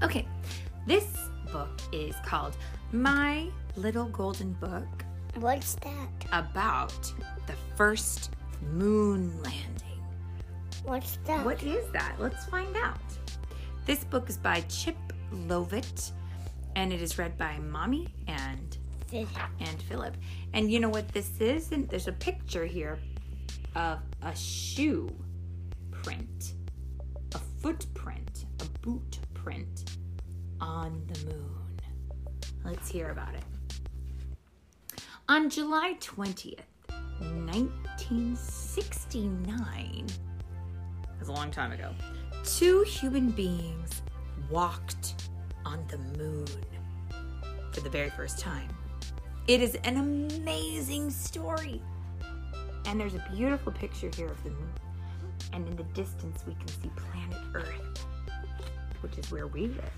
[0.00, 0.26] Okay,
[0.86, 2.56] this book is called
[2.92, 4.86] My Little Golden Book
[5.34, 6.08] What's that?
[6.32, 7.12] about
[7.48, 8.30] the first
[8.72, 10.02] moon landing.
[10.84, 11.44] What's that?
[11.44, 12.14] What is that?
[12.20, 13.00] Let's find out.
[13.86, 14.96] This book is by Chip
[15.32, 16.12] Lovett
[16.76, 18.78] and it is read by Mommy and
[19.12, 20.16] and Philip.
[20.52, 21.72] And you know what this is?
[21.72, 23.00] And there's a picture here
[23.74, 25.10] of a shoe
[26.02, 26.52] print,
[27.34, 29.98] a footprint, a boot print
[30.60, 31.80] on the moon.
[32.64, 33.44] Let's hear about it.
[35.28, 36.60] On July 20th,
[37.18, 40.06] 1969,
[41.16, 41.92] that's a long time ago,
[42.44, 44.02] two human beings
[44.50, 45.30] walked
[45.64, 46.46] on the moon
[47.72, 48.68] for the very first time.
[49.46, 51.80] It is an amazing story.
[52.86, 54.72] And there's a beautiful picture here of the moon.
[55.52, 58.06] And in the distance, we can see planet Earth,
[59.00, 59.92] which is where we live.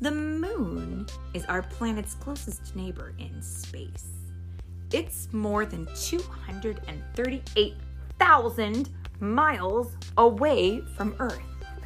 [0.00, 4.08] The moon is our planet's closest neighbor in space.
[4.92, 8.88] It's more than 238,000
[9.20, 11.38] miles away from Earth.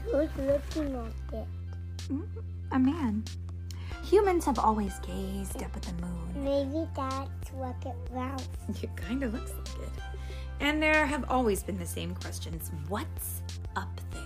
[0.05, 1.47] Who's looking at it?
[2.09, 2.27] Mm,
[2.73, 3.25] a man.
[4.05, 6.31] Humans have always gazed up at the moon.
[6.37, 8.48] Maybe that's what it Ralph.
[8.83, 9.91] It kind of looks like it.
[10.61, 12.70] And there have always been the same questions.
[12.89, 13.42] What's
[13.77, 14.23] up there?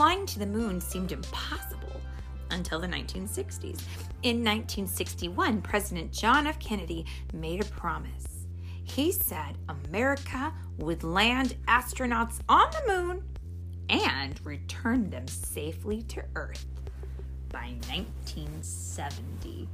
[0.00, 2.00] Flying to the moon seemed impossible
[2.50, 3.82] until the 1960s.
[4.22, 6.58] In 1961, President John F.
[6.58, 8.46] Kennedy made a promise.
[8.82, 13.22] He said America would land astronauts on the moon
[13.90, 16.64] and return them safely to Earth
[17.50, 19.68] by 1970.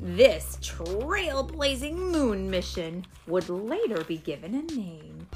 [0.00, 5.28] This trailblazing moon mission would later be given a name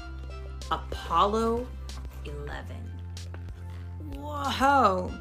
[0.71, 1.67] Apollo
[2.25, 2.94] 11.
[4.17, 5.11] Whoa!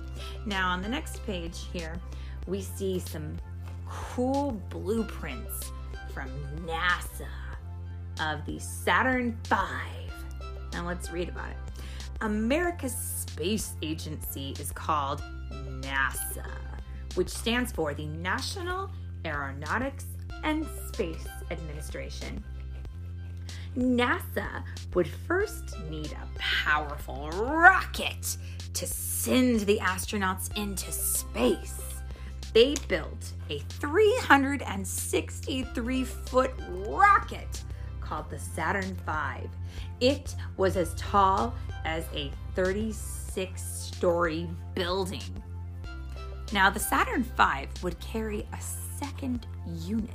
[0.46, 2.00] Now, on the next page here,
[2.46, 3.36] we see some
[3.88, 5.72] cool blueprints
[6.12, 6.30] from
[6.66, 7.28] NASA
[8.20, 9.56] of the Saturn V.
[10.72, 11.56] Now, let's read about it.
[12.20, 16.46] America's space agency is called NASA,
[17.14, 18.90] which stands for the National
[19.24, 20.06] Aeronautics
[20.42, 22.42] and Space Administration.
[23.76, 24.62] NASA
[24.94, 28.36] would first need a powerful rocket
[28.74, 31.80] to send the astronauts into space.
[32.52, 37.64] They built a 363 foot rocket
[38.00, 39.48] called the Saturn V.
[40.00, 45.22] It was as tall as a 36 story building.
[46.52, 48.60] Now, the Saturn V would carry a
[49.00, 50.10] second unit,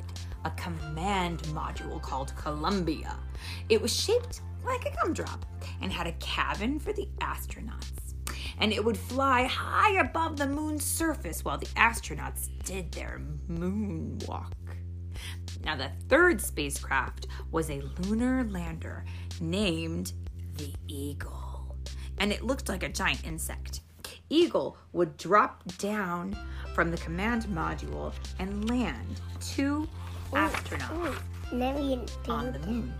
[0.46, 3.16] a command module called Columbia.
[3.70, 5.46] It was shaped like a gumdrop
[5.82, 8.16] and had a cabin for the astronauts.
[8.60, 14.52] And it would fly high above the moon's surface while the astronauts did their moonwalk.
[15.64, 19.06] Now, the third spacecraft was a lunar lander
[19.42, 20.14] named
[20.56, 21.78] the Eagle,
[22.18, 23.82] and it looked like a giant insect.
[24.30, 26.38] Eagle would drop down
[26.74, 29.88] from the command module and land two
[30.32, 31.22] astronauts Ooh, oh.
[31.52, 32.94] let me on the moon.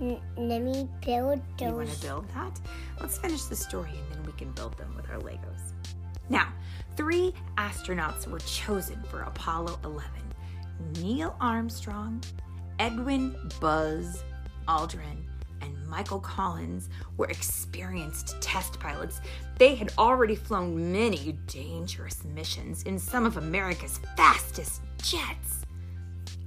[0.00, 1.68] n- Let me build those.
[1.68, 2.58] You want to build that?
[3.00, 5.72] Let's finish the story and then we can build them with our Legos.
[6.28, 6.52] Now,
[6.96, 10.10] three astronauts were chosen for Apollo 11
[11.02, 12.22] Neil Armstrong,
[12.78, 14.22] Edwin Buzz
[14.68, 15.24] Aldrin,
[15.60, 19.20] and Michael Collins were experienced test pilots.
[19.58, 25.66] They had already flown many dangerous missions in some of America's fastest jets.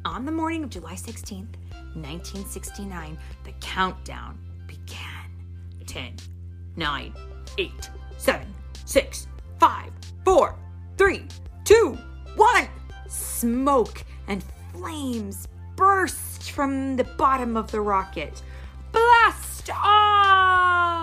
[0.06, 1.56] On the morning of July 16th,
[1.96, 4.38] 1969, the countdown
[4.68, 5.31] began.
[5.88, 6.18] 10,
[6.75, 7.14] 9,
[7.58, 7.72] 8,
[8.18, 8.53] 7,
[8.84, 9.28] 6,
[9.62, 9.92] 5,
[10.25, 10.56] 4,
[10.97, 11.25] 3,
[11.63, 11.97] 2,
[12.36, 12.68] 1.
[13.08, 14.44] Smoke and
[14.74, 15.47] flames
[15.78, 18.44] burst from the bottom of the rocket.
[18.92, 21.01] Blast off!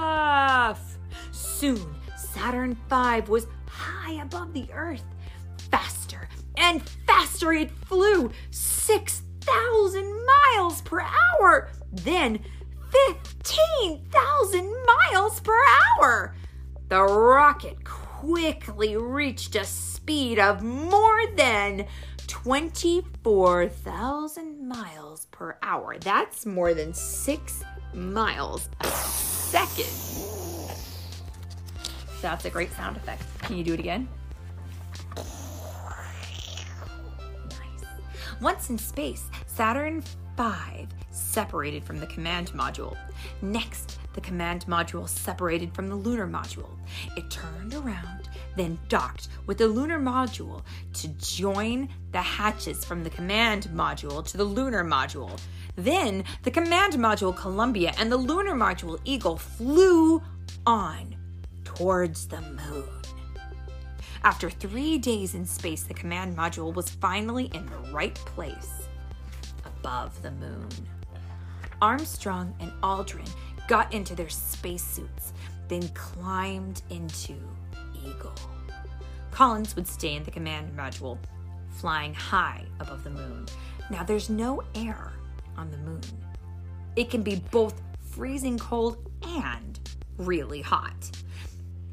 [1.33, 5.05] Soon, Saturn V was high above the Earth.
[5.71, 8.31] Faster and faster it flew
[8.93, 11.71] 6,000 miles per hour.
[11.93, 12.41] Then
[13.15, 15.57] 15,000 miles per
[16.01, 16.35] hour.
[16.89, 21.87] The rocket quickly reached a speed of more than
[22.27, 25.97] 24,000 miles per hour.
[26.01, 27.63] That's more than six
[27.95, 29.87] miles a second.
[32.21, 33.23] That's a great sound effect.
[33.39, 34.09] Can you do it again?
[38.41, 40.03] Once in space, Saturn
[40.37, 42.97] V separated from the command module.
[43.43, 46.71] Next, the command module separated from the lunar module.
[47.17, 50.63] It turned around, then docked with the lunar module
[50.95, 55.39] to join the hatches from the command module to the lunar module.
[55.77, 60.23] Then the command module Columbia and the lunar module Eagle flew
[60.67, 61.15] on
[61.65, 62.89] towards the moon.
[64.23, 68.87] After three days in space, the command module was finally in the right place
[69.65, 70.69] above the moon.
[71.81, 73.29] Armstrong and Aldrin
[73.67, 75.33] got into their spacesuits,
[75.69, 77.35] then climbed into
[77.95, 78.35] Eagle.
[79.31, 81.17] Collins would stay in the command module,
[81.71, 83.47] flying high above the moon.
[83.89, 85.15] Now, there's no air
[85.57, 86.03] on the moon.
[86.95, 87.81] It can be both
[88.11, 89.81] freezing cold and
[90.19, 91.11] really hot.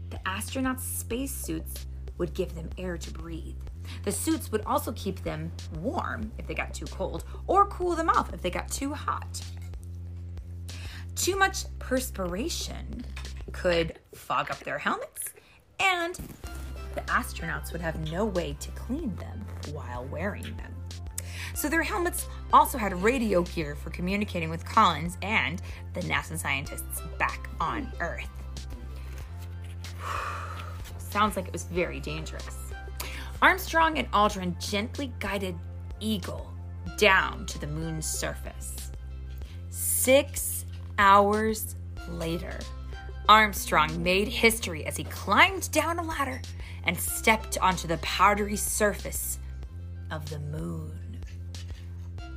[0.10, 1.86] The astronauts' spacesuits
[2.18, 3.56] would give them air to breathe.
[4.04, 8.10] The suits would also keep them warm if they got too cold, or cool them
[8.10, 9.42] off if they got too hot.
[11.16, 13.06] Too much perspiration
[13.52, 15.34] could fog up their helmets,
[15.80, 16.16] and
[16.96, 20.74] the astronauts would have no way to clean them while wearing them.
[21.54, 25.62] So their helmets also had radio gear for communicating with Collins and
[25.94, 28.30] the NASA scientists back on Earth.
[31.10, 32.58] Sounds like it was very dangerous.
[33.42, 35.56] Armstrong and Aldrin gently guided
[36.00, 36.52] Eagle
[36.98, 38.92] down to the moon's surface.
[39.70, 40.66] Six
[40.98, 41.76] hours
[42.10, 42.60] later,
[43.30, 46.42] Armstrong made history as he climbed down a ladder
[46.84, 49.40] and stepped onto the powdery surface
[50.12, 51.20] of the moon.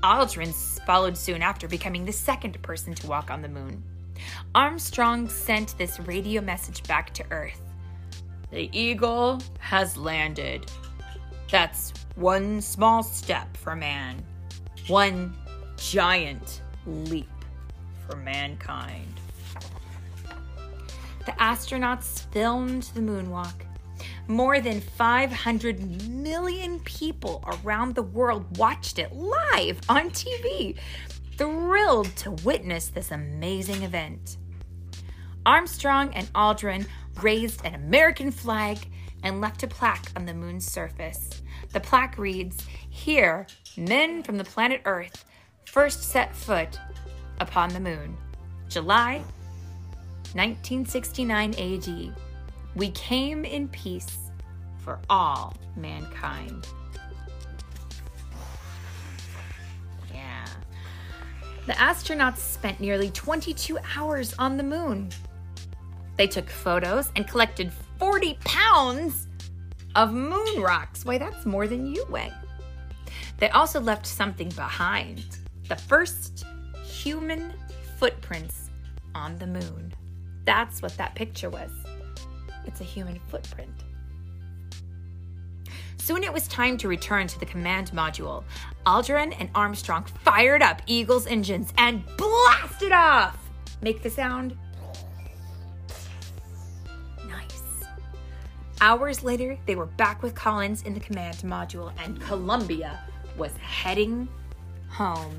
[0.03, 0.53] Aldrin
[0.87, 3.83] followed soon after, becoming the second person to walk on the moon.
[4.55, 7.70] Armstrong sent this radio message back to Earth
[8.51, 10.71] The Eagle has landed.
[11.51, 14.25] That's one small step for man,
[14.89, 15.37] one
[15.77, 17.31] giant leap
[18.07, 19.21] for mankind.
[21.27, 23.55] The astronauts filmed the moonwalk.
[24.27, 30.77] More than 500 million people around the world watched it live on TV,
[31.37, 34.39] thrilled to witness this amazing event.
[35.47, 36.87] Armstrong and Aldrin
[37.23, 38.79] raised an American flag
[39.23, 41.43] and left a plaque on the moon's surface.
[41.73, 43.47] The plaque reads Here,
[43.77, 45.25] men from the planet Earth
[45.67, 46.79] first set foot
[47.39, 48.17] upon the moon,
[48.69, 49.23] July
[50.35, 52.15] 1969 AD.
[52.77, 54.31] We came in peace
[54.79, 56.69] for all mankind.
[60.13, 60.47] Yeah.
[61.67, 65.11] The astronauts spent nearly 22 hours on the moon.
[66.21, 69.27] They took photos and collected 40 pounds
[69.95, 71.03] of moon rocks.
[71.03, 72.31] Why, that's more than you weigh.
[73.39, 75.39] They also left something behind
[75.71, 76.45] the first
[76.85, 77.55] human
[77.97, 78.69] footprints
[79.15, 79.95] on the moon.
[80.45, 81.71] That's what that picture was.
[82.67, 83.73] It's a human footprint.
[85.97, 88.45] Soon it was time to return to the command module.
[88.85, 93.39] Aldrin and Armstrong fired up Eagle's engines and blasted off.
[93.81, 94.55] Make the sound.
[98.83, 102.99] Hours later, they were back with Collins in the command module, and Columbia
[103.37, 104.27] was heading
[104.89, 105.37] home.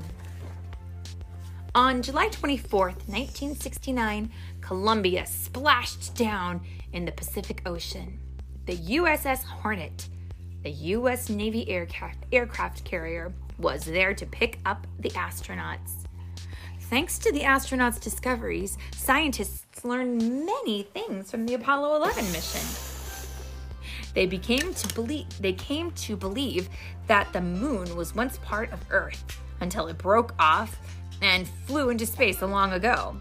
[1.74, 4.30] On July 24th, 1969,
[4.60, 6.60] Columbia splashed down
[6.92, 8.16] in the Pacific Ocean.
[8.66, 10.08] The USS Hornet,
[10.62, 11.28] the U.S.
[11.28, 16.06] Navy aircraft, aircraft carrier, was there to pick up the astronauts.
[16.82, 22.91] Thanks to the astronauts' discoveries, scientists learned many things from the Apollo 11 mission.
[24.14, 26.68] They became to believe they came to believe
[27.06, 30.78] that the moon was once part of Earth until it broke off
[31.22, 33.16] and flew into space long ago.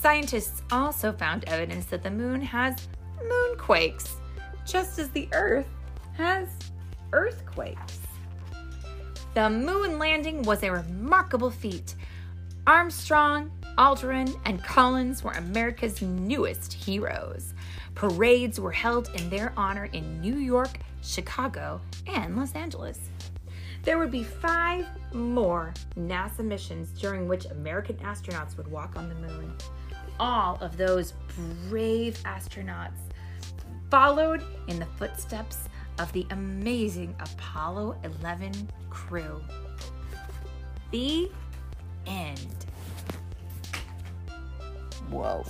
[0.00, 2.88] Scientists also found evidence that the moon has
[3.22, 4.12] moonquakes,
[4.66, 5.66] just as the Earth
[6.16, 6.48] has
[7.12, 7.98] earthquakes.
[9.34, 11.94] The moon landing was a remarkable feat.
[12.66, 17.54] Armstrong, Aldrin, and Collins were America's newest heroes.
[17.94, 22.98] Parades were held in their honor in New York, Chicago, and Los Angeles.
[23.82, 29.14] There would be five more NASA missions during which American astronauts would walk on the
[29.14, 29.54] moon.
[30.18, 31.14] All of those
[31.68, 33.00] brave astronauts
[33.90, 39.40] followed in the footsteps of the amazing Apollo 11 crew.
[40.90, 41.30] The
[42.06, 42.66] end.
[45.10, 45.44] Whoa.